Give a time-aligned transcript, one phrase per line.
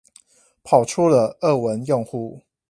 [0.63, 2.41] 跑出了俄文用戶